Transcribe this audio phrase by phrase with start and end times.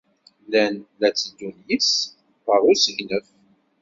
[0.45, 1.93] Llan la tteddun yes-s
[2.49, 3.27] ɣer usegnaf.